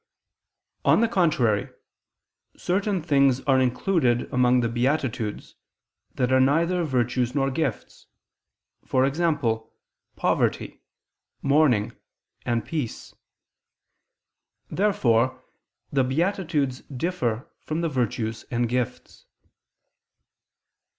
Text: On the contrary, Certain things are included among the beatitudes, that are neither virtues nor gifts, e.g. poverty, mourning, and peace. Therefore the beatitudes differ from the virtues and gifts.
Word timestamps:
On 0.83 1.01
the 1.01 1.07
contrary, 1.07 1.69
Certain 2.57 3.03
things 3.03 3.39
are 3.41 3.59
included 3.59 4.23
among 4.33 4.61
the 4.61 4.67
beatitudes, 4.67 5.53
that 6.15 6.31
are 6.31 6.39
neither 6.41 6.83
virtues 6.83 7.35
nor 7.35 7.51
gifts, 7.51 8.07
e.g. 8.91 9.57
poverty, 10.15 10.81
mourning, 11.43 11.91
and 12.47 12.65
peace. 12.65 13.13
Therefore 14.71 15.43
the 15.91 16.03
beatitudes 16.03 16.79
differ 16.81 17.47
from 17.59 17.81
the 17.81 17.89
virtues 17.89 18.43
and 18.49 18.67
gifts. 18.67 19.27